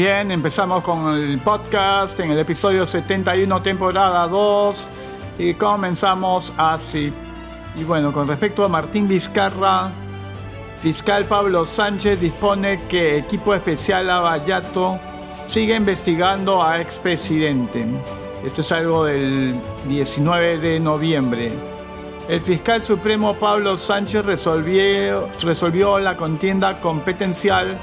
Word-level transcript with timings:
bien, 0.00 0.30
empezamos 0.30 0.82
con 0.82 1.14
el 1.14 1.38
podcast 1.40 2.18
en 2.20 2.30
el 2.30 2.38
episodio 2.38 2.86
71, 2.86 3.60
temporada 3.60 4.26
2, 4.28 4.88
y 5.38 5.52
comenzamos 5.52 6.54
así. 6.56 7.12
Y 7.76 7.84
bueno, 7.84 8.10
con 8.10 8.26
respecto 8.26 8.64
a 8.64 8.68
Martín 8.70 9.06
Vizcarra, 9.06 9.90
fiscal 10.80 11.26
Pablo 11.26 11.66
Sánchez 11.66 12.18
dispone 12.18 12.80
que 12.88 13.18
equipo 13.18 13.54
especial 13.54 14.06
Lavallato 14.06 14.98
sigue 15.46 15.76
investigando 15.76 16.62
a 16.62 16.80
expresidente. 16.80 17.84
Esto 18.42 18.62
es 18.62 18.72
algo 18.72 19.04
del 19.04 19.60
19 19.86 20.56
de 20.56 20.80
noviembre. 20.80 21.52
El 22.26 22.40
fiscal 22.40 22.82
supremo 22.82 23.34
Pablo 23.34 23.76
Sánchez 23.76 24.24
resolvió, 24.24 25.28
resolvió 25.42 25.98
la 25.98 26.16
contienda 26.16 26.80
competencial 26.80 27.78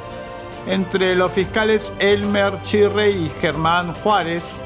entre 0.67 1.15
los 1.15 1.31
fiscales 1.31 1.93
Elmer 1.99 2.61
Chirre 2.63 3.11
y 3.11 3.29
Germán 3.41 3.93
Juárez 3.93 4.57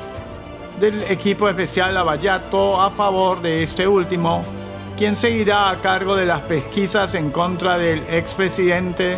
del 0.80 1.02
equipo 1.04 1.48
especial 1.48 1.94
Lavallato 1.94 2.82
a 2.82 2.90
favor 2.90 3.41
de 3.41 3.62
este 3.62 3.88
último, 3.88 4.44
quien 4.98 5.16
seguirá 5.16 5.70
a 5.70 5.80
cargo 5.80 6.16
de 6.16 6.26
las 6.26 6.41
pesquisas 6.41 7.14
en 7.14 7.30
contra 7.30 7.77
del 7.77 8.00
expresidente 8.10 9.18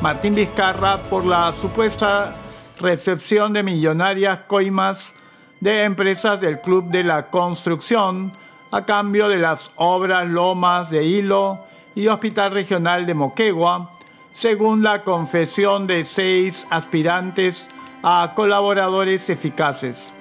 Martín 0.00 0.34
Vizcarra 0.34 0.98
por 1.04 1.24
la 1.24 1.52
supuesta 1.52 2.34
recepción 2.80 3.52
de 3.52 3.62
millonarias 3.62 4.40
coimas 4.46 5.12
de 5.60 5.84
empresas 5.84 6.40
del 6.40 6.60
Club 6.60 6.90
de 6.90 7.04
la 7.04 7.30
Construcción 7.30 8.32
a 8.72 8.84
cambio 8.84 9.28
de 9.28 9.38
las 9.38 9.70
obras 9.76 10.28
Lomas 10.28 10.90
de 10.90 11.04
Hilo 11.04 11.60
y 11.94 12.08
Hospital 12.08 12.50
Regional 12.50 13.06
de 13.06 13.14
Moquegua, 13.14 13.92
según 14.34 14.82
la 14.82 15.04
confesión 15.04 15.86
de 15.86 16.02
seis 16.02 16.66
aspirantes 16.68 17.68
a 18.02 18.32
colaboradores 18.34 19.30
eficaces. 19.30 20.12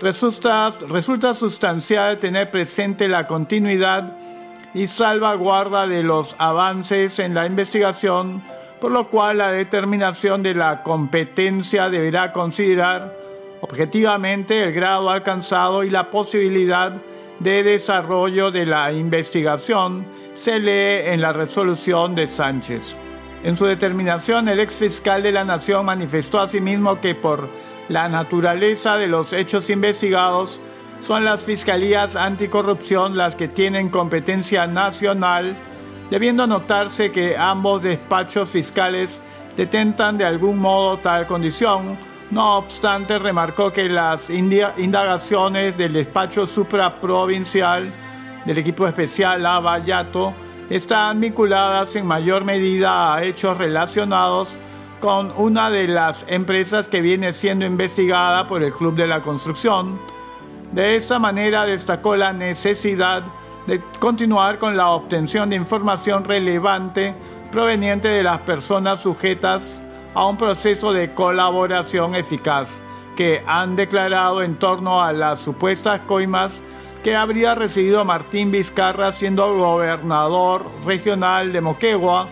Resulta, 0.00 1.34
sustancial 1.34 2.18
tener 2.18 2.50
presente 2.50 3.08
la 3.08 3.26
continuidad 3.26 4.16
y 4.74 4.86
salvaguarda 4.86 5.86
de 5.88 6.04
los 6.04 6.36
avances 6.38 7.18
en 7.18 7.34
la 7.34 7.44
investigación, 7.44 8.42
por 8.80 8.92
lo 8.92 9.08
cual 9.08 9.38
la 9.38 9.50
determinación 9.50 10.42
de 10.44 10.54
la 10.54 10.82
competencia 10.84 11.90
deberá 11.90 12.32
considerar 12.32 13.12
objetivamente 13.60 14.62
el 14.62 14.72
grado 14.72 15.10
alcanzado 15.10 15.82
y 15.82 15.90
la 15.90 16.10
posibilidad 16.10 16.92
de 17.40 17.62
desarrollo 17.64 18.52
de 18.52 18.66
la 18.66 18.92
investigación, 18.92 20.04
se 20.36 20.60
lee 20.60 21.10
en 21.10 21.20
la 21.20 21.32
resolución 21.32 22.14
de 22.14 22.28
Sánchez. 22.28 22.96
En 23.44 23.56
su 23.56 23.66
determinación, 23.66 24.48
el 24.48 24.60
ex 24.60 24.76
fiscal 24.76 25.22
de 25.22 25.32
la 25.32 25.44
Nación 25.44 25.84
manifestó 25.86 26.40
asimismo 26.40 27.00
que 27.00 27.16
por 27.16 27.48
la 27.88 28.08
naturaleza 28.08 28.96
de 28.96 29.08
los 29.08 29.32
hechos 29.32 29.68
investigados, 29.68 30.60
son 31.00 31.24
las 31.24 31.42
fiscalías 31.42 32.14
anticorrupción 32.14 33.16
las 33.16 33.34
que 33.34 33.48
tienen 33.48 33.88
competencia 33.88 34.68
nacional, 34.68 35.56
debiendo 36.10 36.46
notarse 36.46 37.10
que 37.10 37.36
ambos 37.36 37.82
despachos 37.82 38.50
fiscales 38.50 39.20
detentan 39.56 40.16
de 40.16 40.24
algún 40.24 40.58
modo 40.58 40.98
tal 40.98 41.26
condición. 41.26 41.98
No 42.30 42.58
obstante, 42.58 43.18
remarcó 43.18 43.72
que 43.72 43.88
las 43.88 44.30
indagaciones 44.30 45.76
del 45.76 45.94
despacho 45.94 46.46
supraprovincial 46.46 47.92
del 48.46 48.58
equipo 48.58 48.86
especial 48.86 49.42
Lavallato 49.42 50.32
están 50.70 51.20
vinculadas 51.20 51.96
en 51.96 52.06
mayor 52.06 52.44
medida 52.44 53.14
a 53.14 53.22
hechos 53.24 53.58
relacionados 53.58 54.56
con 55.00 55.32
una 55.36 55.68
de 55.68 55.88
las 55.88 56.24
empresas 56.28 56.88
que 56.88 57.00
viene 57.00 57.32
siendo 57.32 57.66
investigada 57.66 58.46
por 58.46 58.62
el 58.62 58.72
Club 58.72 58.94
de 58.94 59.06
la 59.06 59.20
Construcción. 59.20 59.98
De 60.72 60.96
esta 60.96 61.18
manera 61.18 61.64
destacó 61.64 62.16
la 62.16 62.32
necesidad 62.32 63.24
de 63.66 63.82
continuar 63.98 64.58
con 64.58 64.76
la 64.76 64.90
obtención 64.90 65.50
de 65.50 65.56
información 65.56 66.24
relevante 66.24 67.14
proveniente 67.50 68.08
de 68.08 68.22
las 68.22 68.38
personas 68.40 69.02
sujetas 69.02 69.82
a 70.14 70.26
un 70.26 70.36
proceso 70.36 70.92
de 70.92 71.12
colaboración 71.14 72.14
eficaz 72.14 72.82
que 73.16 73.42
han 73.46 73.76
declarado 73.76 74.42
en 74.42 74.56
torno 74.56 75.02
a 75.02 75.12
las 75.12 75.38
supuestas 75.38 76.00
coimas 76.06 76.62
que 77.02 77.16
habría 77.16 77.54
recibido 77.54 78.04
Martín 78.04 78.50
Vizcarra 78.52 79.12
siendo 79.12 79.56
gobernador 79.56 80.66
regional 80.86 81.52
de 81.52 81.60
Moquegua 81.60 82.28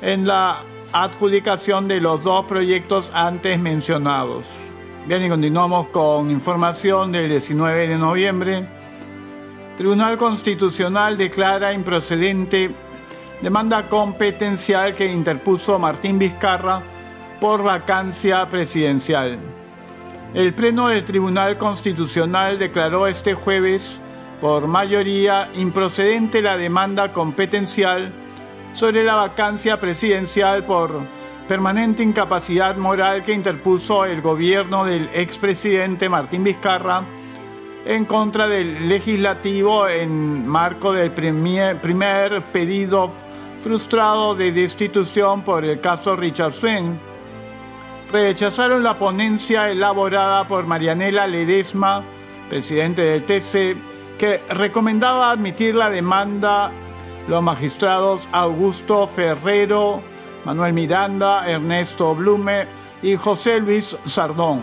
en 0.00 0.26
la 0.26 0.62
adjudicación 0.92 1.86
de 1.86 2.00
los 2.00 2.24
dos 2.24 2.44
proyectos 2.46 3.10
antes 3.14 3.58
mencionados. 3.58 4.46
Bien, 5.06 5.24
y 5.24 5.28
continuamos 5.28 5.88
con 5.88 6.30
información 6.30 7.12
del 7.12 7.28
19 7.28 7.88
de 7.88 7.98
noviembre. 7.98 8.68
Tribunal 9.76 10.16
Constitucional 10.18 11.16
declara 11.16 11.72
improcedente 11.72 12.74
demanda 13.40 13.88
competencial 13.88 14.94
que 14.94 15.06
interpuso 15.06 15.78
Martín 15.78 16.18
Vizcarra 16.18 16.82
por 17.40 17.62
vacancia 17.62 18.48
presidencial. 18.48 19.61
El 20.34 20.54
Pleno 20.54 20.88
del 20.88 21.04
Tribunal 21.04 21.58
Constitucional 21.58 22.58
declaró 22.58 23.06
este 23.06 23.34
jueves 23.34 24.00
por 24.40 24.66
mayoría 24.66 25.50
improcedente 25.54 26.40
la 26.40 26.56
demanda 26.56 27.12
competencial 27.12 28.10
sobre 28.72 29.04
la 29.04 29.14
vacancia 29.14 29.78
presidencial 29.78 30.64
por 30.64 31.00
permanente 31.46 32.02
incapacidad 32.02 32.76
moral 32.76 33.24
que 33.24 33.34
interpuso 33.34 34.06
el 34.06 34.22
gobierno 34.22 34.86
del 34.86 35.10
expresidente 35.12 36.08
Martín 36.08 36.44
Vizcarra 36.44 37.04
en 37.84 38.06
contra 38.06 38.46
del 38.46 38.88
legislativo 38.88 39.86
en 39.86 40.46
marco 40.48 40.92
del 40.92 41.10
primer, 41.10 42.42
pedido 42.52 43.12
frustrado 43.58 44.34
de 44.34 44.50
destitución 44.50 45.42
por 45.42 45.66
el 45.66 45.78
caso 45.80 46.16
Richard 46.16 46.52
Swing 46.52 47.11
rechazaron 48.12 48.82
la 48.82 48.98
ponencia 48.98 49.70
elaborada 49.70 50.46
por 50.46 50.66
Marianela 50.66 51.26
Ledesma, 51.26 52.02
presidente 52.48 53.02
del 53.02 53.24
TC, 53.24 53.76
que 54.18 54.40
recomendaba 54.50 55.30
admitir 55.30 55.74
la 55.74 55.88
demanda 55.88 56.70
los 57.28 57.42
magistrados 57.42 58.28
Augusto 58.32 59.06
Ferrero, 59.06 60.02
Manuel 60.44 60.72
Miranda, 60.72 61.48
Ernesto 61.48 62.14
Blume 62.14 62.66
y 63.02 63.16
José 63.16 63.60
Luis 63.60 63.96
Sardón, 64.04 64.60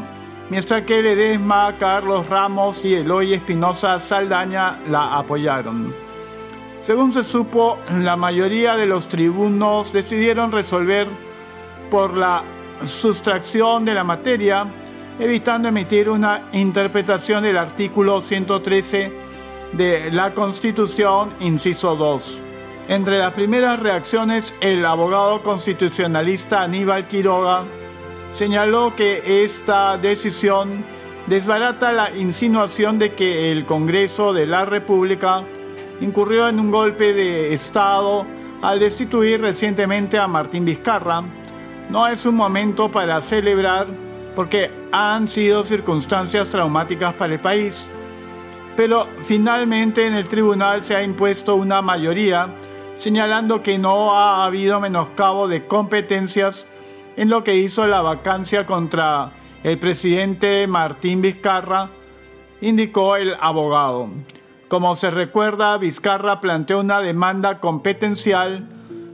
mientras 0.50 0.84
que 0.84 1.02
Ledesma, 1.02 1.76
Carlos 1.80 2.28
Ramos 2.28 2.84
y 2.86 2.96
Eloy 2.96 3.34
Espinosa 3.34 4.00
Saldaña 4.00 4.80
la 4.90 5.18
apoyaron. 5.18 5.94
Según 6.82 7.12
se 7.12 7.24
supo, 7.24 7.78
la 7.92 8.16
mayoría 8.16 8.76
de 8.76 8.86
los 8.86 9.08
tribunos 9.08 9.92
decidieron 9.92 10.52
resolver 10.52 11.08
por 11.90 12.16
la 12.16 12.44
sustracción 12.86 13.86
de 13.86 13.94
la 13.94 14.04
materia, 14.04 14.66
evitando 15.20 15.68
emitir 15.68 16.10
una 16.10 16.50
interpretación 16.54 17.44
del 17.44 17.58
artículo 17.58 18.22
113 18.22 19.12
de 19.74 20.12
la 20.12 20.34
Constitución, 20.34 21.34
inciso 21.40 21.96
2. 21.96 22.42
Entre 22.88 23.20
las 23.20 23.34
primeras 23.34 23.80
reacciones, 23.80 24.54
el 24.62 24.86
abogado 24.86 25.44
constitucionalista 25.44 26.64
Aníbal 26.64 27.08
Quiroga 27.08 27.66
señaló 28.32 28.96
que 28.96 29.44
esta 29.44 29.98
decisión 29.98 30.84
desbarata 31.28 31.92
la 31.92 32.16
insinuación 32.16 32.98
de 32.98 33.14
que 33.14 33.52
el 33.52 33.66
Congreso 33.66 34.34
de 34.34 34.48
la 34.48 34.66
República 34.66 35.44
incurrió 36.02 36.48
en 36.48 36.60
un 36.60 36.72
golpe 36.72 37.14
de 37.14 37.54
Estado 37.54 38.26
al 38.62 38.80
destituir 38.80 39.42
recientemente 39.42 40.18
a 40.18 40.28
Martín 40.28 40.66
Vizcarra, 40.66 41.24
no 41.90 42.08
es 42.08 42.26
un 42.26 42.36
momento 42.36 42.92
para 42.92 43.20
celebrar 43.22 43.88
porque 44.36 44.72
han 44.92 45.28
sido 45.28 45.64
circunstancias 45.64 46.50
traumáticas 46.50 47.14
para 47.16 47.34
el 47.34 47.40
país. 47.40 47.88
Pero 48.78 49.08
finalmente 49.18 50.08
en 50.08 50.14
el 50.14 50.28
tribunal 50.28 50.84
se 50.84 50.96
ha 50.96 51.04
impuesto 51.04 51.56
una 51.56 51.82
mayoría 51.82 52.50
señalando 52.98 53.64
que 53.64 53.78
no 53.78 54.16
ha 54.16 54.46
habido 54.46 54.80
menoscabo 54.80 55.48
de 55.48 55.66
competencias 55.66 56.68
en 57.18 57.30
lo 57.30 57.44
que 57.44 57.56
hizo 57.56 57.88
la 57.88 58.02
vacancia 58.02 58.66
contra 58.66 59.32
el 59.64 59.78
presidente 59.78 60.68
Martín 60.68 61.22
Vizcarra, 61.22 61.90
indicó 62.62 63.16
el 63.16 63.36
abogado. 63.40 64.10
Como 64.70 64.96
se 64.96 65.10
recuerda, 65.10 65.78
Vizcarra 65.78 66.40
planteó 66.40 66.80
una 66.80 67.02
demanda 67.02 67.60
competencial 67.60 68.70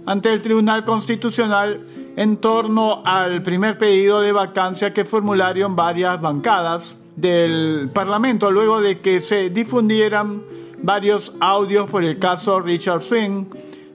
ante 0.06 0.31
el 0.31 0.42
Tribunal 0.42 0.83
Constitucional 0.83 1.80
en 2.15 2.38
torno 2.38 3.01
al 3.06 3.41
primer 3.41 3.77
pedido 3.77 4.21
de 4.21 4.31
vacancia 4.31 4.94
que 4.94 5.03
formularon 5.03 5.75
varias 5.75 6.21
bancadas 6.21 6.97
del 7.15 7.89
Parlamento 7.94 8.51
luego 8.51 8.81
de 8.81 9.00
que 9.00 9.19
se 9.21 9.50
difundieran 9.50 10.44
varios 10.81 11.33
audios 11.39 11.89
por 11.89 12.03
el 12.03 12.19
caso 12.19 12.59
Richard 12.59 13.01
Swing, 13.01 13.45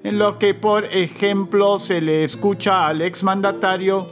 en 0.03 0.19
los 0.19 0.37
que 0.37 0.55
por 0.55 0.85
ejemplo 0.87 1.79
se 1.79 2.01
le 2.01 2.25
escucha 2.25 2.87
al 2.87 3.03
exmandatario 3.03 4.07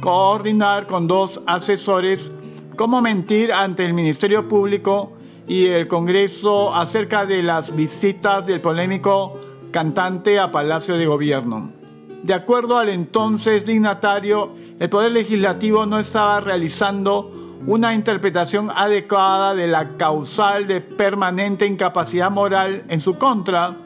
coordinar 0.00 0.86
con 0.86 1.06
dos 1.06 1.40
asesores 1.46 2.30
cómo 2.76 3.00
mentir 3.00 3.52
ante 3.52 3.84
el 3.84 3.94
Ministerio 3.94 4.48
Público 4.48 5.12
y 5.46 5.66
el 5.66 5.86
Congreso 5.86 6.74
acerca 6.74 7.26
de 7.26 7.42
las 7.42 7.74
visitas 7.74 8.46
del 8.46 8.60
polémico 8.60 9.38
cantante 9.70 10.38
a 10.38 10.50
Palacio 10.50 10.96
de 10.96 11.06
Gobierno. 11.06 11.81
De 12.22 12.34
acuerdo 12.34 12.78
al 12.78 12.88
entonces 12.88 13.66
dignatario, 13.66 14.52
el 14.78 14.88
Poder 14.88 15.10
Legislativo 15.10 15.86
no 15.86 15.98
estaba 15.98 16.40
realizando 16.40 17.58
una 17.66 17.94
interpretación 17.94 18.70
adecuada 18.70 19.54
de 19.54 19.66
la 19.66 19.96
causal 19.96 20.68
de 20.68 20.80
permanente 20.80 21.66
incapacidad 21.66 22.30
moral 22.30 22.84
en 22.88 23.00
su 23.00 23.18
contra. 23.18 23.76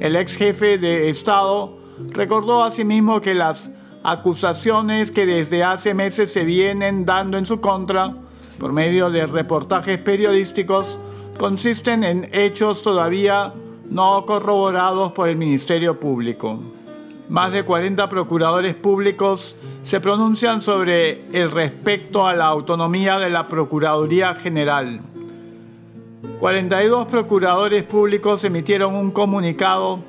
El 0.00 0.16
ex 0.16 0.36
jefe 0.36 0.78
de 0.78 1.08
Estado 1.08 1.78
recordó 2.10 2.64
asimismo 2.64 3.20
que 3.20 3.34
las 3.34 3.70
acusaciones 4.02 5.12
que 5.12 5.26
desde 5.26 5.62
hace 5.62 5.94
meses 5.94 6.32
se 6.32 6.44
vienen 6.44 7.04
dando 7.04 7.38
en 7.38 7.46
su 7.46 7.60
contra 7.60 8.14
por 8.58 8.72
medio 8.72 9.08
de 9.08 9.26
reportajes 9.26 10.00
periodísticos 10.00 10.98
consisten 11.38 12.02
en 12.02 12.28
hechos 12.32 12.82
todavía 12.82 13.52
no 13.88 14.26
corroborados 14.26 15.12
por 15.12 15.28
el 15.28 15.36
Ministerio 15.36 15.98
Público. 16.00 16.58
Más 17.28 17.52
de 17.52 17.62
40 17.62 18.08
procuradores 18.08 18.74
públicos 18.74 19.54
se 19.82 20.00
pronuncian 20.00 20.62
sobre 20.62 21.26
el 21.32 21.50
respecto 21.50 22.26
a 22.26 22.34
la 22.34 22.46
autonomía 22.46 23.18
de 23.18 23.28
la 23.28 23.48
Procuraduría 23.48 24.34
General. 24.36 25.00
42 26.40 27.06
procuradores 27.06 27.82
públicos 27.82 28.44
emitieron 28.44 28.94
un 28.94 29.10
comunicado 29.10 30.00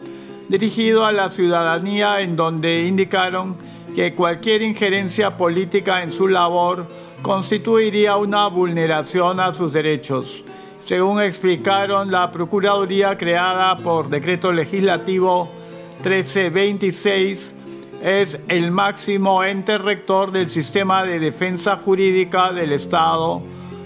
dirigido 0.48 1.06
a 1.06 1.12
la 1.12 1.30
ciudadanía 1.30 2.22
en 2.22 2.38
donde 2.38 2.86
indicaron 2.86 3.58
que 3.94 4.16
cualquier 4.16 4.62
injerencia 4.62 5.36
política 5.36 6.04
en 6.04 6.14
su 6.14 6.30
labor 6.30 6.88
constituiría 7.22 8.16
una 8.16 8.48
vulneración 8.48 9.42
a 9.42 9.54
sus 9.54 9.74
derechos. 9.74 10.46
Según 10.86 11.22
explicaron, 11.22 12.12
la 12.12 12.32
Procuraduría 12.32 13.18
creada 13.18 13.78
por 13.78 14.08
decreto 14.08 14.54
legislativo 14.54 15.59
1326 16.00 17.56
es 18.02 18.40
el 18.48 18.72
máximo 18.72 19.44
ente 19.44 19.78
rector 19.78 20.32
del 20.32 20.50
sistema 20.50 21.04
de 21.04 21.20
defensa 21.20 21.76
jurídica 21.76 22.54
del 22.54 22.72
Estado 22.72 23.42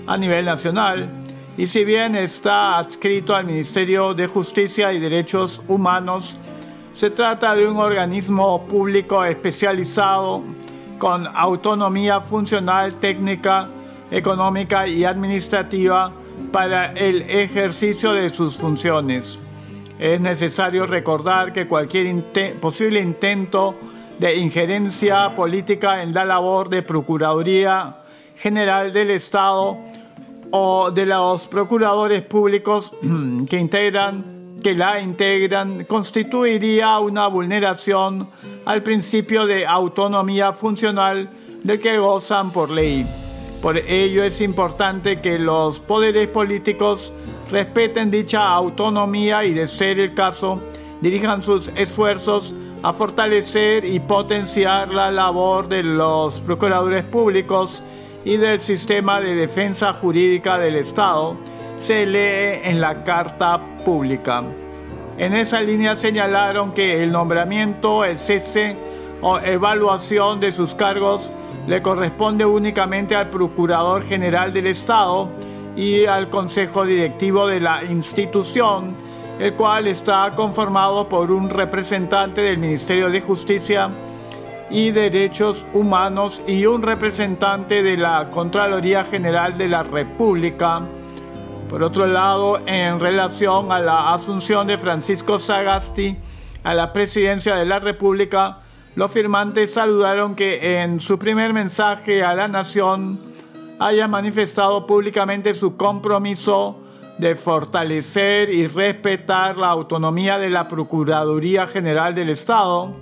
a 0.05 0.15
nivel 0.15 0.45
nacional 0.45 1.09
y 1.57 1.65
si 1.65 1.83
bien 1.83 2.15
está 2.15 2.77
adscrito 2.77 3.35
al 3.35 3.45
Ministerio 3.45 4.13
de 4.13 4.27
Justicia 4.27 4.93
y 4.93 4.99
Derechos 4.99 5.61
Humanos, 5.67 6.37
se 6.93 7.09
trata 7.09 7.55
de 7.55 7.67
un 7.67 7.77
organismo 7.77 8.63
público 8.67 9.23
especializado 9.25 10.43
con 10.99 11.27
autonomía 11.33 12.21
funcional, 12.21 12.95
técnica, 12.95 13.67
económica 14.11 14.87
y 14.87 15.03
administrativa 15.03 16.11
para 16.51 16.91
el 16.93 17.23
ejercicio 17.23 18.13
de 18.13 18.29
sus 18.29 18.55
funciones. 18.55 19.39
Es 20.03 20.19
necesario 20.19 20.85
recordar 20.85 21.53
que 21.53 21.65
cualquier 21.65 22.13
posible 22.59 22.99
intento 22.99 23.73
de 24.19 24.35
injerencia 24.35 25.33
política 25.33 26.03
en 26.03 26.13
la 26.13 26.25
labor 26.25 26.67
de 26.67 26.81
Procuraduría 26.81 27.99
General 28.35 28.91
del 28.91 29.11
Estado 29.11 29.77
o 30.51 30.91
de 30.91 31.05
los 31.05 31.47
procuradores 31.47 32.21
públicos 32.23 32.91
que 33.49 33.57
integran 33.57 34.57
que 34.61 34.73
la 34.73 34.99
integran 34.99 35.85
constituiría 35.85 36.99
una 36.99 37.27
vulneración 37.27 38.27
al 38.65 38.83
principio 38.83 39.45
de 39.45 39.65
autonomía 39.65 40.51
funcional 40.51 41.29
del 41.63 41.79
que 41.79 41.97
gozan 41.97 42.51
por 42.51 42.69
ley. 42.69 43.07
Por 43.61 43.77
ello 43.77 44.25
es 44.25 44.41
importante 44.41 45.21
que 45.21 45.39
los 45.39 45.79
poderes 45.79 46.27
políticos 46.27 47.13
respeten 47.49 48.11
dicha 48.11 48.47
autonomía 48.47 49.43
y, 49.45 49.53
de 49.53 49.67
ser 49.67 49.99
el 49.99 50.13
caso, 50.13 50.61
dirijan 51.01 51.41
sus 51.41 51.69
esfuerzos 51.75 52.55
a 52.81 52.93
fortalecer 52.93 53.85
y 53.85 53.99
potenciar 53.99 54.89
la 54.89 55.09
labor 55.09 55.67
de 55.67 55.83
los 55.83 56.39
procuradores 56.41 57.03
públicos 57.03 57.81
y 58.25 58.37
del 58.37 58.59
sistema 58.59 59.19
de 59.19 59.35
defensa 59.35 59.93
jurídica 59.93 60.57
del 60.57 60.75
Estado, 60.75 61.37
se 61.79 62.05
lee 62.05 62.59
en 62.63 62.79
la 62.81 63.03
Carta 63.03 63.59
Pública. 63.85 64.43
En 65.17 65.33
esa 65.33 65.61
línea 65.61 65.95
señalaron 65.95 66.73
que 66.73 67.03
el 67.03 67.11
nombramiento, 67.11 68.03
el 68.03 68.19
cese 68.19 68.75
o 69.21 69.39
evaluación 69.39 70.39
de 70.39 70.51
sus 70.51 70.73
cargos 70.73 71.31
le 71.67 71.81
corresponde 71.81 72.45
únicamente 72.45 73.15
al 73.15 73.29
Procurador 73.29 74.03
General 74.03 74.51
del 74.51 74.67
Estado 74.67 75.29
y 75.75 76.05
al 76.05 76.29
Consejo 76.29 76.85
Directivo 76.85 77.47
de 77.47 77.59
la 77.59 77.83
institución, 77.83 78.95
el 79.39 79.53
cual 79.53 79.87
está 79.87 80.31
conformado 80.35 81.09
por 81.09 81.31
un 81.31 81.49
representante 81.49 82.41
del 82.41 82.57
Ministerio 82.57 83.09
de 83.09 83.21
Justicia 83.21 83.89
y 84.69 84.91
Derechos 84.91 85.65
Humanos 85.73 86.41
y 86.47 86.65
un 86.65 86.81
representante 86.81 87.83
de 87.83 87.97
la 87.97 88.29
Contraloría 88.31 89.05
General 89.05 89.57
de 89.57 89.67
la 89.67 89.83
República. 89.83 90.81
Por 91.69 91.83
otro 91.83 92.05
lado, 92.05 92.59
en 92.65 92.99
relación 92.99 93.71
a 93.71 93.79
la 93.79 94.13
asunción 94.13 94.67
de 94.67 94.77
Francisco 94.77 95.39
Sagasti 95.39 96.17
a 96.63 96.73
la 96.73 96.93
presidencia 96.93 97.55
de 97.55 97.65
la 97.65 97.79
República, 97.79 98.59
los 98.95 99.11
firmantes 99.11 99.73
saludaron 99.73 100.35
que 100.35 100.81
en 100.81 100.99
su 100.99 101.17
primer 101.17 101.51
mensaje 101.51 102.23
a 102.23 102.35
la 102.35 102.47
nación 102.47 103.32
haya 103.79 104.07
manifestado 104.07 104.87
públicamente 104.87 105.53
su 105.53 105.75
compromiso 105.75 106.79
de 107.17 107.35
fortalecer 107.35 108.49
y 108.49 108.67
respetar 108.67 109.57
la 109.57 109.69
autonomía 109.69 110.37
de 110.39 110.49
la 110.49 110.67
Procuraduría 110.67 111.67
General 111.67 112.15
del 112.15 112.29
Estado. 112.29 112.93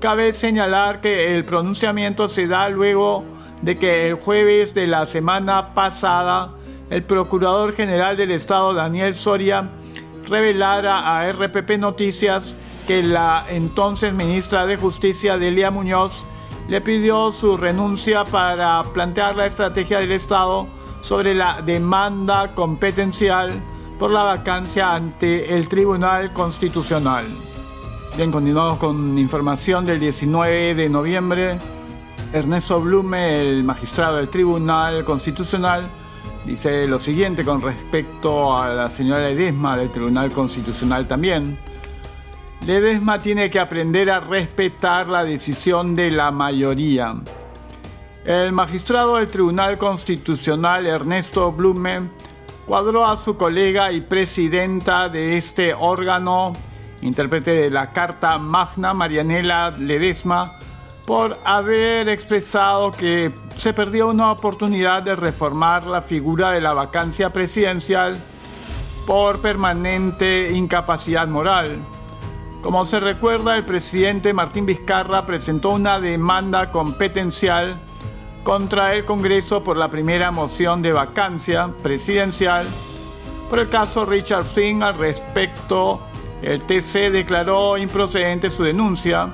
Cabe 0.00 0.32
señalar 0.32 1.00
que 1.00 1.34
el 1.34 1.44
pronunciamiento 1.44 2.28
se 2.28 2.46
da 2.46 2.68
luego 2.68 3.24
de 3.62 3.76
que 3.76 4.08
el 4.08 4.14
jueves 4.14 4.74
de 4.74 4.86
la 4.86 5.06
semana 5.06 5.74
pasada 5.74 6.52
el 6.90 7.04
Procurador 7.04 7.72
General 7.74 8.16
del 8.16 8.32
Estado, 8.32 8.74
Daniel 8.74 9.14
Soria, 9.14 9.70
revelara 10.28 11.18
a 11.18 11.32
RPP 11.32 11.78
Noticias 11.78 12.54
que 12.86 13.02
la 13.02 13.44
entonces 13.48 14.12
ministra 14.12 14.66
de 14.66 14.76
Justicia, 14.76 15.38
Delia 15.38 15.70
Muñoz, 15.70 16.26
le 16.68 16.80
pidió 16.80 17.32
su 17.32 17.56
renuncia 17.56 18.24
para 18.24 18.82
plantear 18.92 19.36
la 19.36 19.46
estrategia 19.46 19.98
del 19.98 20.12
Estado 20.12 20.66
sobre 21.00 21.34
la 21.34 21.62
demanda 21.62 22.54
competencial 22.54 23.50
por 23.98 24.10
la 24.10 24.22
vacancia 24.22 24.94
ante 24.94 25.54
el 25.54 25.68
Tribunal 25.68 26.32
Constitucional. 26.32 27.24
Bien, 28.16 28.30
continuamos 28.30 28.78
con 28.78 29.18
información 29.18 29.84
del 29.84 30.00
19 30.00 30.74
de 30.74 30.88
noviembre. 30.88 31.58
Ernesto 32.32 32.80
Blume, 32.80 33.40
el 33.40 33.64
magistrado 33.64 34.16
del 34.16 34.28
Tribunal 34.28 35.04
Constitucional, 35.04 35.88
Dice 36.44 36.88
lo 36.88 36.98
siguiente 36.98 37.44
con 37.44 37.62
respecto 37.62 38.56
a 38.56 38.68
la 38.68 38.90
señora 38.90 39.28
Ledesma 39.28 39.76
del 39.76 39.90
Tribunal 39.90 40.32
Constitucional 40.32 41.06
también. 41.06 41.56
Ledesma 42.66 43.18
tiene 43.18 43.50
que 43.50 43.58
aprender 43.58 44.08
a 44.08 44.20
respetar 44.20 45.08
la 45.08 45.24
decisión 45.24 45.96
de 45.96 46.12
la 46.12 46.30
mayoría. 46.30 47.12
El 48.24 48.52
magistrado 48.52 49.16
del 49.16 49.26
Tribunal 49.26 49.78
Constitucional 49.78 50.86
Ernesto 50.86 51.50
Blume 51.50 52.08
cuadró 52.64 53.04
a 53.04 53.16
su 53.16 53.36
colega 53.36 53.90
y 53.90 54.00
presidenta 54.00 55.08
de 55.08 55.36
este 55.36 55.74
órgano, 55.74 56.52
intérprete 57.00 57.50
de 57.50 57.70
la 57.70 57.90
Carta 57.90 58.38
Magna 58.38 58.94
Marianela 58.94 59.74
Ledesma, 59.76 60.60
por 61.04 61.40
haber 61.44 62.08
expresado 62.08 62.92
que 62.92 63.32
se 63.56 63.72
perdió 63.72 64.06
una 64.06 64.30
oportunidad 64.30 65.02
de 65.02 65.16
reformar 65.16 65.84
la 65.84 66.00
figura 66.00 66.52
de 66.52 66.60
la 66.60 66.74
vacancia 66.74 67.32
presidencial 67.32 68.16
por 69.04 69.40
permanente 69.40 70.52
incapacidad 70.52 71.26
moral. 71.26 71.80
Como 72.62 72.84
se 72.84 73.00
recuerda, 73.00 73.56
el 73.56 73.64
presidente 73.64 74.32
Martín 74.32 74.66
Vizcarra 74.66 75.26
presentó 75.26 75.70
una 75.70 75.98
demanda 75.98 76.70
competencial 76.70 77.76
contra 78.44 78.94
el 78.94 79.04
Congreso 79.04 79.64
por 79.64 79.76
la 79.76 79.88
primera 79.88 80.30
moción 80.30 80.80
de 80.80 80.92
vacancia 80.92 81.70
presidencial. 81.82 82.66
Por 83.50 83.58
el 83.58 83.68
caso 83.68 84.06
Richard 84.06 84.44
Finn 84.44 84.82
al 84.82 84.96
respecto, 84.96 86.00
el 86.40 86.62
TC 86.62 87.10
declaró 87.10 87.76
improcedente 87.76 88.48
su 88.48 88.62
denuncia 88.62 89.28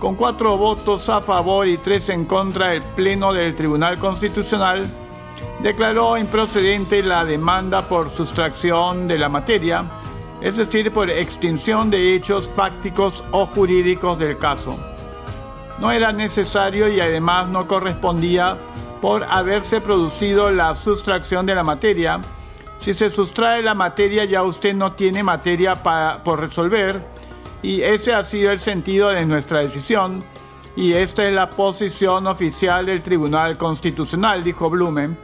con 0.00 0.14
cuatro 0.14 0.56
votos 0.56 1.10
a 1.10 1.20
favor 1.20 1.68
y 1.68 1.76
tres 1.76 2.08
en 2.08 2.24
contra, 2.24 2.72
el 2.72 2.80
Pleno 2.82 3.34
del 3.34 3.54
Tribunal 3.54 3.98
Constitucional 3.98 4.86
declaró 5.62 6.16
improcedente 6.16 7.02
la 7.02 7.26
demanda 7.26 7.86
por 7.86 8.08
sustracción 8.08 9.06
de 9.06 9.18
la 9.18 9.28
materia, 9.28 9.84
es 10.40 10.56
decir, 10.56 10.92
por 10.92 11.10
extinción 11.10 11.90
de 11.90 12.14
hechos 12.14 12.50
fácticos 12.54 13.24
o 13.30 13.46
jurídicos 13.46 14.18
del 14.18 14.38
caso. 14.38 14.78
no 15.78 15.90
era 15.90 16.12
necesario 16.12 16.88
y 16.88 17.00
además 17.00 17.48
no 17.48 17.66
correspondía 17.66 18.58
por 19.00 19.24
haberse 19.24 19.80
producido 19.80 20.50
la 20.50 20.74
sustracción 20.74 21.46
de 21.46 21.54
la 21.54 21.64
materia. 21.64 22.20
Si 22.78 22.92
se 22.92 23.08
sustrae 23.08 23.62
la 23.62 23.74
materia 23.74 24.26
ya 24.26 24.42
usted 24.42 24.74
no 24.74 24.92
tiene 24.92 25.22
materia 25.22 25.82
por 25.82 26.38
resolver 26.38 27.02
y 27.62 27.82
ese 27.82 28.12
ha 28.12 28.22
sido 28.24 28.50
el 28.52 28.58
sentido 28.58 29.08
de 29.08 29.24
nuestra 29.24 29.60
decisión 29.60 30.22
y 30.76 30.92
esta 30.92 31.26
es 31.26 31.34
la 31.34 31.50
posición 31.50 32.26
oficial 32.26 32.86
del 32.86 33.02
Tribunal 33.02 33.56
Constitucional, 33.56 34.44
dijo 34.44 34.70
Blumen. 34.70 35.16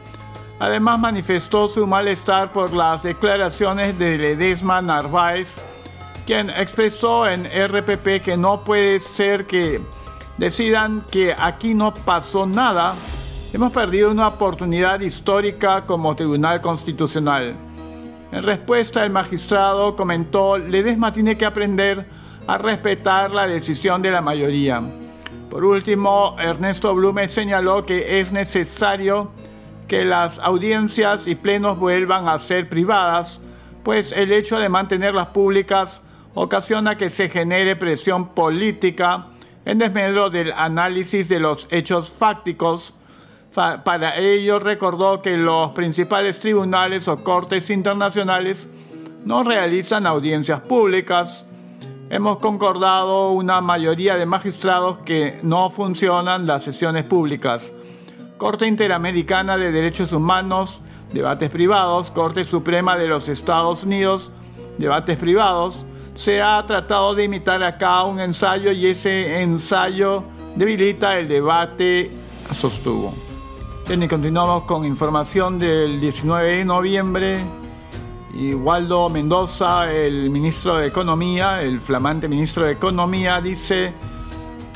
Además 0.59 0.99
manifestó 0.99 1.67
su 1.67 1.85
malestar 1.85 2.51
por 2.51 2.73
las 2.73 3.03
declaraciones 3.03 3.97
de 3.99 4.17
Ledesma 4.17 4.81
Narváez, 4.81 5.55
quien 6.25 6.49
expresó 6.49 7.27
en 7.27 7.45
RPP 7.45 8.23
que 8.23 8.37
no 8.37 8.61
puede 8.61 8.99
ser 8.99 9.45
que 9.45 9.79
decidan 10.37 11.03
que 11.11 11.35
aquí 11.37 11.75
no 11.75 11.93
pasó 11.93 12.47
nada. 12.47 12.95
Hemos 13.53 13.71
perdido 13.71 14.09
una 14.09 14.29
oportunidad 14.29 14.99
histórica 14.99 15.85
como 15.85 16.15
Tribunal 16.15 16.59
Constitucional. 16.59 17.55
En 18.31 18.43
respuesta, 18.43 19.03
el 19.03 19.11
magistrado 19.11 19.95
comentó, 19.95 20.57
Ledesma 20.57 21.13
tiene 21.13 21.37
que 21.37 21.45
aprender 21.45 22.05
a 22.47 22.57
respetar 22.57 23.31
la 23.31 23.45
decisión 23.45 24.01
de 24.01 24.11
la 24.11 24.21
mayoría. 24.21 24.81
Por 25.49 25.63
último, 25.63 26.35
Ernesto 26.39 26.93
Blume 26.93 27.29
señaló 27.29 27.85
que 27.85 28.19
es 28.19 28.31
necesario 28.31 29.31
que 29.87 30.05
las 30.05 30.39
audiencias 30.39 31.27
y 31.27 31.35
plenos 31.35 31.79
vuelvan 31.79 32.27
a 32.27 32.39
ser 32.39 32.69
privadas, 32.69 33.39
pues 33.83 34.11
el 34.11 34.31
hecho 34.31 34.59
de 34.59 34.69
mantenerlas 34.69 35.27
públicas 35.27 36.01
ocasiona 36.33 36.97
que 36.97 37.09
se 37.09 37.29
genere 37.29 37.75
presión 37.75 38.29
política 38.29 39.27
en 39.65 39.79
desmedro 39.79 40.29
del 40.29 40.51
análisis 40.51 41.29
de 41.29 41.39
los 41.39 41.67
hechos 41.71 42.11
fácticos. 42.11 42.93
Para 43.53 44.17
ello 44.17 44.59
recordó 44.59 45.21
que 45.21 45.35
los 45.35 45.71
principales 45.71 46.39
tribunales 46.39 47.07
o 47.07 47.23
cortes 47.23 47.69
internacionales 47.69 48.67
no 49.25 49.43
realizan 49.43 50.05
audiencias 50.05 50.61
públicas, 50.61 51.45
Hemos 52.09 52.37
concordado 52.37 53.31
una 53.31 53.59
mayoría 53.59 54.15
de 54.15 54.25
magistrados 54.25 54.99
que 54.99 55.39
no 55.43 55.69
funcionan 55.69 56.47
las 56.47 56.63
sesiones 56.63 57.05
públicas. 57.05 57.73
Corte 58.37 58.67
Interamericana 58.67 59.57
de 59.57 59.71
Derechos 59.71 60.13
Humanos, 60.13 60.81
debates 61.11 61.49
privados, 61.49 62.11
Corte 62.11 62.43
Suprema 62.43 62.95
de 62.95 63.07
los 63.07 63.29
Estados 63.29 63.83
Unidos, 63.83 64.31
debates 64.77 65.17
privados. 65.17 65.85
Se 66.13 66.41
ha 66.41 66.63
tratado 66.67 67.15
de 67.15 67.23
imitar 67.23 67.63
acá 67.63 68.03
un 68.03 68.19
ensayo 68.19 68.71
y 68.71 68.87
ese 68.87 69.41
ensayo 69.41 70.23
debilita 70.55 71.17
el 71.17 71.27
debate, 71.27 72.11
sostuvo. 72.53 73.13
Bien, 73.87 74.03
y 74.03 74.07
continuamos 74.07 74.63
con 74.63 74.85
información 74.85 75.57
del 75.57 75.99
19 75.99 76.57
de 76.57 76.65
noviembre 76.65 77.39
y 78.35 78.53
Waldo 78.53 79.09
Mendoza, 79.09 79.91
el 79.91 80.29
ministro 80.29 80.77
de 80.77 80.87
Economía, 80.87 81.63
el 81.63 81.79
flamante 81.79 82.27
ministro 82.27 82.65
de 82.65 82.73
Economía, 82.73 83.41
dice, 83.41 83.93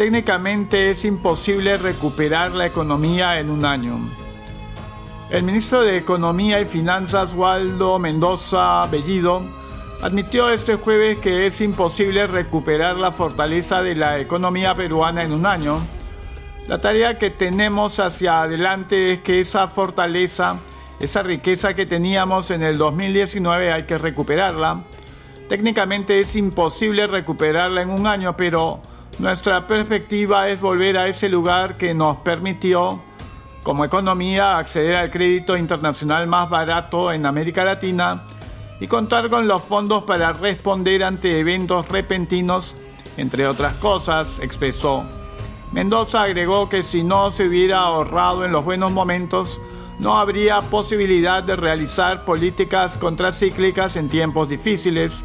técnicamente 0.02 0.90
es 0.90 1.06
imposible 1.06 1.78
recuperar 1.78 2.54
la 2.54 2.66
economía 2.66 3.40
en 3.40 3.52
un 3.52 3.64
año. 3.64 4.00
El 5.30 5.44
ministro 5.44 5.84
de 5.84 5.96
Economía 5.96 6.60
y 6.60 6.66
Finanzas, 6.66 7.36
Waldo 7.36 8.00
Mendoza 8.00 8.84
Bellido, 8.88 9.44
admitió 10.02 10.50
este 10.50 10.78
jueves 10.78 11.20
que 11.20 11.46
es 11.46 11.62
imposible 11.62 12.26
recuperar 12.26 12.96
la 12.96 13.12
fortaleza 13.12 13.84
de 13.84 13.94
la 13.94 14.18
economía 14.18 14.74
peruana 14.74 15.22
en 15.22 15.34
un 15.34 15.46
año. 15.46 15.78
La 16.68 16.80
tarea 16.80 17.20
que 17.20 17.30
tenemos 17.30 18.00
hacia 18.00 18.42
adelante 18.42 19.14
es 19.14 19.20
que 19.20 19.40
esa 19.40 19.68
fortaleza 19.68 20.58
esa 21.00 21.22
riqueza 21.22 21.76
que 21.76 21.86
teníamos 21.86 22.50
en 22.50 22.64
el 22.64 22.80
2019 22.80 23.72
hay 23.72 23.84
que 23.84 24.00
recuperarla. 24.00 24.82
Técnicamente 25.48 26.20
es 26.20 26.36
imposible 26.36 27.06
recuperarla 27.06 27.84
en 27.84 27.92
un 27.92 28.08
año, 28.08 28.36
pero 28.36 28.82
nuestra 29.22 29.68
perspectiva 29.68 30.50
es 30.50 30.62
volver 30.62 30.98
a 30.98 31.08
ese 31.08 31.30
lugar 31.30 31.78
que 31.78 31.94
nos 31.94 32.18
permitió, 32.18 33.00
como 33.62 33.86
economía, 33.86 34.58
acceder 34.58 34.96
al 34.96 35.12
crédito 35.12 35.56
internacional 35.56 36.26
más 36.26 36.50
barato 36.50 37.12
en 37.12 37.28
América 37.28 37.64
Latina 37.64 38.24
y 38.80 38.88
contar 38.88 39.30
con 39.30 39.48
los 39.48 39.62
fondos 39.62 40.06
para 40.06 40.34
responder 40.34 41.04
ante 41.04 41.40
eventos 41.40 41.88
repentinos, 41.88 42.76
entre 43.16 43.46
otras 43.46 43.76
cosas, 43.76 44.40
expresó. 44.42 45.04
Mendoza 45.72 46.24
agregó 46.24 46.68
que 46.68 46.82
si 46.82 47.04
no 47.04 47.30
se 47.30 47.48
hubiera 47.48 47.78
ahorrado 47.82 48.44
en 48.44 48.52
los 48.52 48.66
buenos 48.66 48.92
momentos, 48.92 49.62
no 50.00 50.18
habría 50.18 50.62
posibilidad 50.62 51.44
de 51.44 51.56
realizar 51.56 52.26
políticas 52.26 52.98
contracíclicas 52.98 53.98
en 53.98 54.10
tiempos 54.10 54.50
difíciles. 54.50 55.22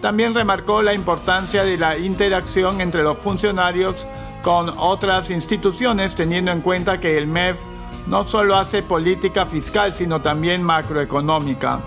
También 0.00 0.34
remarcó 0.34 0.82
la 0.82 0.94
importancia 0.94 1.64
de 1.64 1.76
la 1.76 1.98
interacción 1.98 2.80
entre 2.80 3.02
los 3.02 3.18
funcionarios 3.18 4.06
con 4.42 4.68
otras 4.78 5.30
instituciones, 5.30 6.14
teniendo 6.14 6.52
en 6.52 6.60
cuenta 6.60 7.00
que 7.00 7.18
el 7.18 7.26
MEF 7.26 7.58
no 8.06 8.24
solo 8.24 8.56
hace 8.56 8.82
política 8.82 9.44
fiscal, 9.44 9.92
sino 9.92 10.20
también 10.22 10.62
macroeconómica. 10.62 11.80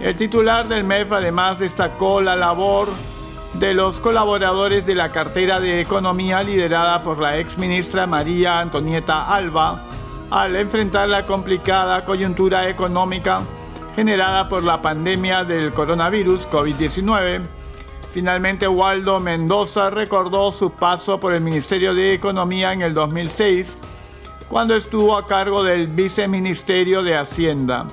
El 0.00 0.16
titular 0.16 0.66
del 0.68 0.84
MEF 0.84 1.12
además 1.12 1.58
destacó 1.58 2.20
la 2.20 2.36
labor 2.36 2.88
de 3.54 3.72
los 3.72 4.00
colaboradores 4.00 4.84
de 4.84 4.94
la 4.94 5.10
cartera 5.10 5.60
de 5.60 5.80
Economía 5.80 6.42
liderada 6.42 7.00
por 7.00 7.18
la 7.18 7.38
ex 7.38 7.56
ministra 7.56 8.06
María 8.06 8.58
Antonieta 8.60 9.32
Alba, 9.32 9.84
al 10.30 10.56
enfrentar 10.56 11.08
la 11.08 11.24
complicada 11.24 12.04
coyuntura 12.04 12.68
económica 12.68 13.40
generada 13.96 14.46
por 14.50 14.62
la 14.62 14.82
pandemia 14.82 15.42
del 15.42 15.72
coronavirus 15.72 16.46
COVID-19. 16.50 17.40
Finalmente, 18.12 18.68
Waldo 18.68 19.18
Mendoza 19.20 19.88
recordó 19.88 20.50
su 20.50 20.70
paso 20.70 21.18
por 21.18 21.32
el 21.32 21.40
Ministerio 21.40 21.94
de 21.94 22.12
Economía 22.12 22.74
en 22.74 22.82
el 22.82 22.92
2006, 22.92 23.78
cuando 24.50 24.76
estuvo 24.76 25.16
a 25.16 25.26
cargo 25.26 25.64
del 25.64 25.86
Viceministerio 25.86 27.02
de 27.02 27.16
Hacienda. 27.16 27.86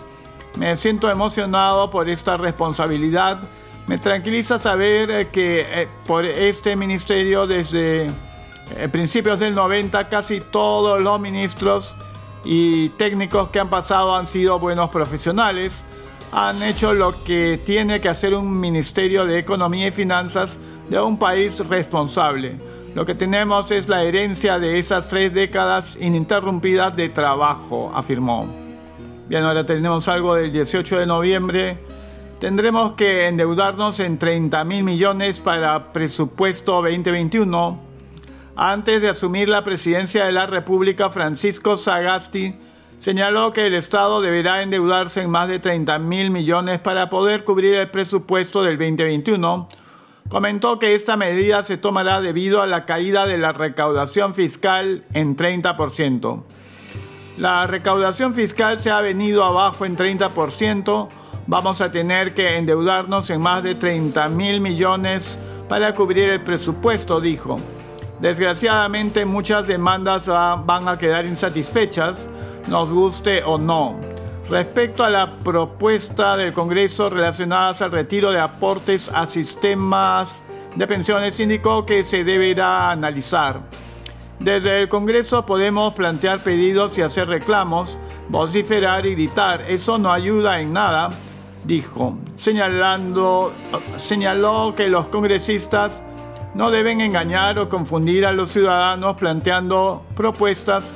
Me 0.58 0.76
siento 0.76 1.10
emocionado 1.10 1.90
por 1.90 2.10
esta 2.10 2.36
responsabilidad. 2.36 3.40
Me 3.88 3.98
tranquiliza 3.98 4.60
saber 4.60 5.10
eh, 5.10 5.28
que 5.30 5.62
eh, 5.62 5.88
por 6.06 6.26
este 6.26 6.76
ministerio 6.76 7.48
desde 7.48 8.08
eh, 8.08 8.90
principios 8.92 9.40
del 9.40 9.56
90 9.56 10.10
casi 10.10 10.42
todos 10.42 11.02
los 11.02 11.20
ministros 11.22 11.96
y 12.44 12.90
técnicos 12.90 13.50
que 13.50 13.62
han 13.62 13.70
pasado 13.70 14.16
han 14.16 14.28
sido 14.28 14.60
buenos 14.60 14.90
profesionales, 14.90 15.84
han 16.36 16.64
hecho 16.64 16.94
lo 16.94 17.24
que 17.24 17.60
tiene 17.64 18.02
que 18.02 18.10
hacer 18.10 18.34
un 18.34 18.60
Ministerio 18.60 19.26
de 19.26 19.38
Economía 19.38 19.88
y 19.88 19.92
Finanzas 19.92 20.58
de 20.90 21.00
un 21.00 21.20
país 21.20 21.60
responsable. 21.60 22.56
Lo 22.96 23.06
que 23.06 23.14
tenemos 23.14 23.70
es 23.70 23.88
la 23.88 24.04
herencia 24.04 24.58
de 24.58 24.80
esas 24.80 25.08
tres 25.08 25.32
décadas 25.32 25.96
ininterrumpidas 26.00 26.96
de 26.96 27.10
trabajo, 27.10 27.92
afirmó. 27.94 28.48
Bien, 29.28 29.44
ahora 29.44 29.64
tenemos 29.64 30.08
algo 30.08 30.34
del 30.34 30.52
18 30.52 31.00
de 31.00 31.06
noviembre. 31.06 31.78
Tendremos 32.40 32.94
que 32.94 33.28
endeudarnos 33.28 34.00
en 34.00 34.18
30 34.18 34.64
mil 34.64 34.84
millones 34.84 35.40
para 35.40 35.94
presupuesto 35.94 36.82
2021 36.82 37.80
antes 38.56 39.02
de 39.02 39.10
asumir 39.10 39.50
la 39.50 39.64
presidencia 39.64 40.26
de 40.26 40.32
la 40.32 40.46
República, 40.46 41.10
Francisco 41.10 41.78
Sagasti 41.78 42.56
señaló 43.04 43.52
que 43.52 43.68
el 43.68 43.74
Estado 43.74 44.22
deberá 44.22 44.62
endeudarse 44.62 45.22
en 45.22 45.30
más 45.30 45.50
de 45.50 45.60
30 45.60 46.00
mil 46.00 46.32
millones 46.32 46.80
para 46.80 47.10
poder 47.10 47.44
cubrir 47.44 47.74
el 47.74 47.90
presupuesto 47.90 48.64
del 48.64 48.78
2021. 48.78 49.68
Comentó 50.30 50.80
que 50.80 50.96
esta 50.96 51.18
medida 51.18 51.64
se 51.64 51.76
tomará 51.76 52.22
debido 52.22 52.62
a 52.62 52.66
la 52.66 52.86
caída 52.86 53.26
de 53.26 53.38
la 53.38 53.52
recaudación 53.52 54.34
fiscal 54.34 55.04
en 55.14 55.36
30%. 55.36 56.44
La 57.38 57.68
recaudación 57.68 58.34
fiscal 58.34 58.80
se 58.80 58.90
ha 58.90 59.02
venido 59.02 59.44
abajo 59.44 59.86
en 59.86 59.98
30%. 59.98 61.10
Vamos 61.46 61.82
a 61.82 61.92
tener 61.92 62.34
que 62.34 62.56
endeudarnos 62.56 63.30
en 63.32 63.42
más 63.42 63.64
de 63.64 63.76
30 63.76 64.30
mil 64.30 64.62
millones 64.62 65.38
para 65.68 65.94
cubrir 65.94 66.30
el 66.30 66.42
presupuesto, 66.42 67.20
dijo. 67.20 67.58
Desgraciadamente 68.22 69.26
muchas 69.26 69.68
demandas 69.68 70.28
van 70.28 70.88
a 70.88 70.98
quedar 70.98 71.26
insatisfechas, 71.26 72.30
nos 72.68 72.92
guste 72.92 73.44
o 73.44 73.58
no. 73.58 74.00
Respecto 74.50 75.04
a 75.04 75.10
la 75.10 75.38
propuesta 75.40 76.36
del 76.36 76.54
Congreso 76.54 77.10
relacionadas 77.10 77.82
al 77.82 77.92
retiro 77.92 78.32
de 78.32 78.40
aportes 78.40 79.10
a 79.14 79.26
sistemas 79.26 80.42
de 80.76 80.88
pensiones, 80.88 81.40
indicó 81.40 81.86
que 81.86 82.04
se 82.04 82.24
deberá 82.24 82.92
analizar. 82.92 83.62
Desde 84.40 84.82
el 84.82 84.90
Congreso 84.90 85.46
podemos 85.46 85.94
plantear 85.94 86.40
pedidos 86.40 86.98
y 86.98 87.02
hacer 87.02 87.28
reclamos, 87.30 87.98
vociferar 88.30 89.06
y 89.06 89.14
gritar. 89.14 89.62
Eso 89.70 89.98
no 89.98 90.12
ayuda 90.12 90.60
en 90.60 90.74
nada, 90.74 91.10
dijo, 91.64 92.18
señalando, 92.36 93.54
señaló 93.98 94.74
que 94.76 94.90
los 94.90 95.08
congresistas 95.08 96.04
no 96.54 96.70
deben 96.70 97.02
engañar 97.02 97.58
o 97.58 97.70
confundir 97.70 98.26
a 98.26 98.32
los 98.32 98.52
ciudadanos 98.52 99.16
planteando 99.16 100.04
propuestas 100.16 100.92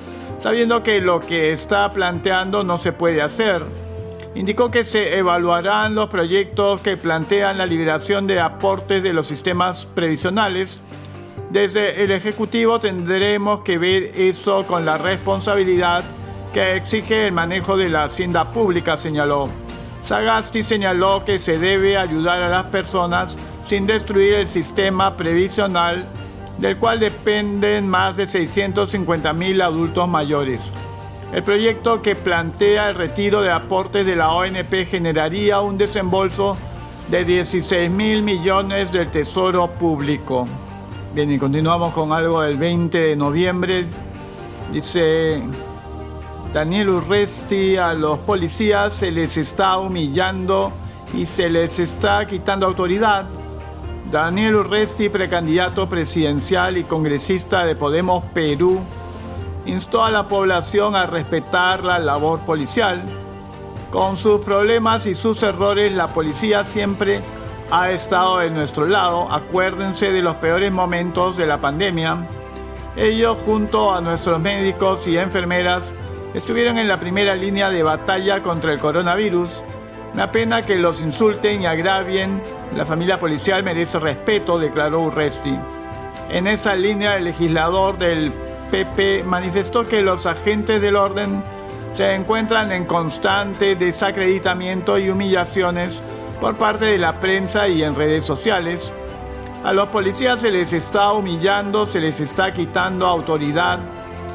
sabiendo 0.48 0.82
que 0.82 1.02
lo 1.02 1.20
que 1.20 1.52
está 1.52 1.90
planteando 1.90 2.64
no 2.64 2.78
se 2.78 2.94
puede 2.94 3.22
hacer. 3.22 3.62
Indicó 4.34 4.72
que 4.72 4.86
se 4.86 5.18
evaluarán 5.18 5.94
los 5.94 6.08
proyectos 6.08 6.80
que 6.80 6.96
plantean 6.96 7.58
la 7.58 7.66
liberación 7.66 8.28
de 8.28 8.40
aportes 8.40 9.04
de 9.04 9.12
los 9.12 9.28
sistemas 9.28 9.86
previsionales. 9.88 10.80
Desde 11.50 12.02
el 12.02 12.12
Ejecutivo 12.12 12.80
tendremos 12.80 13.60
que 13.64 13.78
ver 13.78 14.04
eso 14.16 14.64
con 14.66 14.86
la 14.86 14.98
responsabilidad 14.98 16.06
que 16.54 16.78
exige 16.78 17.28
el 17.28 17.34
manejo 17.34 17.76
de 17.76 17.90
la 17.90 18.06
hacienda 18.06 18.50
pública, 18.54 18.96
señaló. 18.96 19.50
Sagasti 20.02 20.64
señaló 20.64 21.26
que 21.26 21.40
se 21.40 21.60
debe 21.60 21.98
ayudar 21.98 22.42
a 22.42 22.48
las 22.48 22.68
personas 22.68 23.36
sin 23.68 23.86
destruir 23.86 24.36
el 24.36 24.48
sistema 24.48 25.18
previsional 25.18 26.08
del 26.58 26.78
cual 26.78 27.00
dependen 27.00 27.88
más 27.88 28.18
de 28.18 28.28
650.000 28.28 29.62
adultos 29.62 30.08
mayores. 30.08 30.72
El 31.34 31.44
proyecto 31.44 32.02
que 32.02 32.16
plantea 32.16 32.90
el 32.90 32.96
retiro 32.96 33.42
de 33.42 33.52
aportes 33.52 34.06
de 34.06 34.16
la 34.16 34.32
ONP 34.32 34.86
generaría 34.90 35.60
un 35.60 35.78
desembolso 35.78 36.58
de 37.10 37.26
16 37.26 37.92
mil 37.92 38.24
millones 38.24 38.92
del 38.92 39.10
Tesoro 39.10 39.68
Público. 39.72 40.46
Bien, 41.14 41.30
y 41.32 41.38
continuamos 41.38 41.94
con 41.94 42.14
algo 42.14 42.42
del 42.42 42.58
20 42.58 42.98
de 42.98 43.16
noviembre. 43.16 43.86
Dice 44.72 45.42
Daniel 46.54 46.90
Urresti, 46.90 47.78
a 47.78 47.94
los 47.94 48.20
policías 48.20 48.94
se 48.94 49.12
les 49.12 49.38
está 49.38 49.78
humillando 49.78 50.72
y 51.14 51.26
se 51.26 51.50
les 51.50 51.80
está 51.80 52.26
quitando 52.26 52.66
autoridad 52.66 53.26
Daniel 54.12 54.56
Urresti, 54.56 55.10
precandidato 55.10 55.90
presidencial 55.90 56.78
y 56.78 56.86
congresista 56.86 57.66
de 57.66 57.76
Podemos 57.76 58.24
Perú, 58.34 58.80
instó 59.66 60.06
a 60.06 60.12
la 60.12 60.30
población 60.30 60.96
a 60.96 61.08
respetar 61.08 61.84
la 61.84 62.00
labor 62.00 62.40
policial. 62.42 63.04
Con 63.92 64.16
sus 64.16 64.40
problemas 64.40 65.06
y 65.08 65.14
sus 65.14 65.44
errores, 65.44 65.92
la 65.92 66.08
policía 66.08 66.64
siempre 66.64 67.20
ha 67.70 67.92
estado 67.92 68.38
de 68.38 68.50
nuestro 68.50 68.88
lado. 68.88 69.28
Acuérdense 69.30 70.14
de 70.14 70.22
los 70.22 70.38
peores 70.38 70.72
momentos 70.72 71.36
de 71.36 71.48
la 71.48 71.58
pandemia. 71.58 72.28
Ellos, 72.96 73.38
junto 73.46 73.94
a 73.94 74.00
nuestros 74.00 74.40
médicos 74.40 75.06
y 75.06 75.18
enfermeras, 75.18 75.94
estuvieron 76.34 76.78
en 76.78 76.88
la 76.88 76.98
primera 76.98 77.36
línea 77.36 77.70
de 77.70 77.84
batalla 77.84 78.42
contra 78.42 78.72
el 78.72 78.80
coronavirus 78.80 79.60
una 80.18 80.32
pena 80.32 80.64
que 80.64 80.80
los 80.80 81.00
insulten 81.00 81.62
y 81.62 81.68
agravien. 81.68 82.42
La 82.76 82.88
familia 82.88 83.20
policial 83.20 83.62
merece 83.62 84.00
respeto, 84.00 84.58
declaró 84.58 85.02
Urresti. 85.02 85.56
En 86.32 86.48
esa 86.48 86.74
línea, 86.74 87.18
el 87.18 87.26
legislador 87.26 88.00
del 88.00 88.34
PP 88.72 89.24
manifestó 89.24 89.88
que 89.88 90.02
los 90.02 90.26
agentes 90.26 90.82
del 90.82 90.96
orden 90.96 91.44
se 91.94 92.16
encuentran 92.16 92.72
en 92.72 92.86
constante 92.86 93.76
desacreditamiento 93.76 94.98
y 94.98 95.12
humillaciones 95.12 96.00
por 96.42 96.56
parte 96.56 96.86
de 96.86 96.98
la 96.98 97.20
prensa 97.20 97.68
y 97.68 97.84
en 97.84 97.94
redes 97.94 98.24
sociales. 98.24 98.92
A 99.64 99.72
los 99.72 99.90
policías 99.90 100.42
se 100.42 100.50
les 100.50 100.74
está 100.74 101.12
humillando, 101.12 101.86
se 101.86 102.02
les 102.02 102.20
está 102.20 102.52
quitando 102.52 103.06
autoridad, 103.06 103.78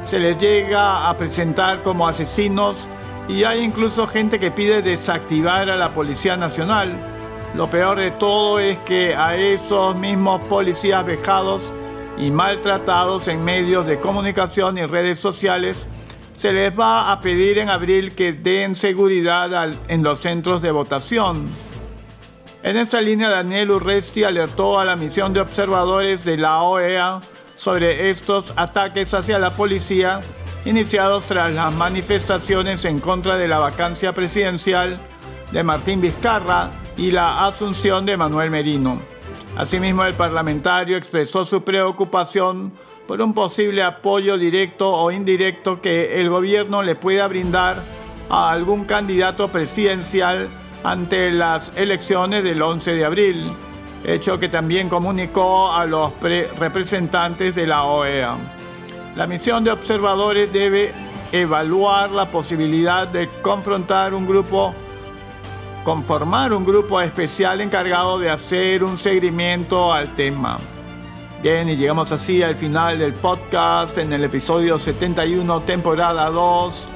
se 0.05 0.21
les 0.21 0.39
llega 0.39 1.09
a 1.09 1.17
presentar 1.17 1.83
como 1.83 2.07
asesinos 2.07 2.87
y 3.29 3.45
hay 3.45 3.61
incluso 3.61 4.07
gente 4.07 4.39
que 4.39 4.51
pide 4.51 4.83
desactivar 4.83 5.71
a 5.71 5.77
la 5.77 5.91
Policía 5.91 6.37
Nacional. 6.37 6.97
Lo 7.55 7.69
peor 7.69 7.99
de 7.99 8.11
todo 8.11 8.59
es 8.59 8.79
que 8.79 9.15
a 9.15 9.37
esos 9.37 9.99
mismos 9.99 10.41
policías 10.47 11.05
vejados 11.05 11.73
y 12.19 12.31
maltratados 12.31 13.29
en 13.29 13.45
medios 13.45 13.87
de 13.87 13.99
comunicación 13.99 14.79
y 14.79 14.87
redes 14.87 15.19
sociales 15.19 15.87
se 16.39 16.53
les 16.53 16.79
va 16.79 17.13
a 17.13 17.21
pedir 17.21 17.59
en 17.59 17.69
abril 17.69 18.15
que 18.15 18.33
den 18.33 18.75
seguridad 18.75 19.71
en 19.89 20.03
los 20.03 20.19
centros 20.19 20.61
de 20.61 20.73
votación. 20.73 21.47
En 22.65 22.77
esa 22.77 23.01
línea, 23.01 23.29
Daniel 23.29 23.73
Urresti 23.73 24.25
alertó 24.25 24.79
a 24.79 24.85
la 24.85 24.97
misión 24.97 25.33
de 25.33 25.41
observadores 25.41 26.25
de 26.25 26.37
la 26.37 26.63
OEA 26.63 27.21
sobre 27.55 28.11
estos 28.11 28.53
ataques 28.57 29.15
hacia 29.15 29.39
la 29.39 29.51
policía 29.51 30.21
iniciados 30.65 31.27
tras 31.27 31.53
las 31.53 31.73
manifestaciones 31.75 32.85
en 32.85 33.01
contra 33.01 33.37
de 33.37 33.49
la 33.49 33.59
vacancia 33.59 34.13
presidencial 34.13 35.01
de 35.51 35.63
Martín 35.65 36.01
Vizcarra 36.01 36.71
y 36.97 37.11
la 37.11 37.47
asunción 37.47 38.07
de 38.07 38.17
Manuel 38.17 38.51
Merino. 38.51 39.01
Asimismo, 39.57 40.05
el 40.05 40.15
parlamentario 40.15 40.97
expresó 40.97 41.45
su 41.45 41.63
preocupación 41.63 42.73
por 43.07 43.21
un 43.21 43.35
posible 43.35 43.83
apoyo 43.83 44.39
directo 44.39 44.91
o 44.93 45.11
indirecto 45.11 45.81
que 45.81 46.21
el 46.21 46.31
gobierno 46.31 46.83
le 46.83 46.95
pueda 46.95 47.27
brindar 47.27 47.83
a 48.31 48.51
algún 48.51 48.85
candidato 48.85 49.49
presidencial 49.49 50.49
ante 50.85 51.31
las 51.31 51.73
elecciones 51.77 52.45
del 52.45 52.63
11 52.63 52.95
de 52.95 53.05
abril, 53.05 53.53
hecho 54.05 54.39
que 54.39 54.49
también 54.49 54.89
comunicó 54.89 55.73
a 55.73 55.85
los 55.87 56.13
representantes 56.59 57.55
de 57.55 57.67
la 57.67 57.85
OEA. 57.85 58.62
La 59.15 59.27
misión 59.27 59.63
de 59.63 59.71
observadores 59.71 60.51
debe 60.51 60.93
evaluar 61.33 62.11
la 62.11 62.31
posibilidad 62.31 63.07
de 63.07 63.29
confrontar 63.43 64.15
un 64.15 64.27
grupo, 64.27 64.75
conformar 65.85 66.55
un 66.55 66.65
grupo 66.65 66.99
especial 66.99 67.61
encargado 67.61 68.19
de 68.19 68.31
hacer 68.31 68.83
un 68.83 68.97
seguimiento 68.97 69.93
al 69.93 70.15
tema. 70.15 70.57
Bien, 71.43 71.69
y 71.69 71.77
llegamos 71.77 72.11
así 72.11 72.43
al 72.43 72.55
final 72.55 72.99
del 72.99 73.13
podcast 73.13 73.99
en 73.99 74.13
el 74.15 74.25
episodio 74.25 74.79
71, 74.79 75.61
temporada 75.63 76.31
2, 76.31 76.89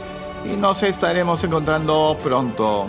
y 0.47 0.57
nos 0.57 0.83
estaremos 0.85 1.45
encontrando 1.45 2.17
pronto. 2.23 2.87